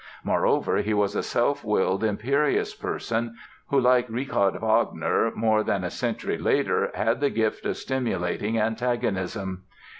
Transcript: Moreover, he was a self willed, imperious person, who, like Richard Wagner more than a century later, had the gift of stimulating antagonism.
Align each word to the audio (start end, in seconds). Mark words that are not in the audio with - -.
Moreover, 0.23 0.77
he 0.77 0.95
was 0.95 1.15
a 1.15 1.21
self 1.21 1.63
willed, 1.63 2.03
imperious 2.03 2.73
person, 2.73 3.35
who, 3.67 3.79
like 3.79 4.09
Richard 4.09 4.59
Wagner 4.59 5.29
more 5.35 5.61
than 5.63 5.83
a 5.83 5.91
century 5.91 6.39
later, 6.39 6.89
had 6.95 7.19
the 7.21 7.29
gift 7.29 7.67
of 7.67 7.77
stimulating 7.77 8.57
antagonism. 8.57 9.61